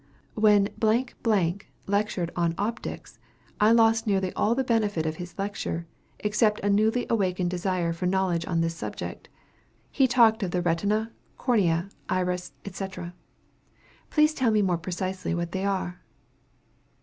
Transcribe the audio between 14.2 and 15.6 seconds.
tell me precisely what